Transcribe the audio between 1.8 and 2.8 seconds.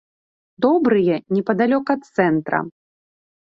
ад цэнтра.